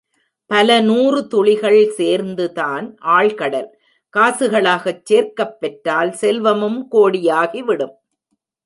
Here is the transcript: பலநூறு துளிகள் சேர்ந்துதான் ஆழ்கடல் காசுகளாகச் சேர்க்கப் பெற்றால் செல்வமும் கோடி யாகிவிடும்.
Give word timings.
பலநூறு 0.49 1.27
துளிகள் 1.27 1.89
சேர்ந்துதான் 1.89 2.87
ஆழ்கடல் 3.09 3.69
காசுகளாகச் 4.13 5.03
சேர்க்கப் 5.03 5.59
பெற்றால் 5.59 6.11
செல்வமும் 6.11 6.87
கோடி 6.87 7.25
யாகிவிடும். 7.27 7.95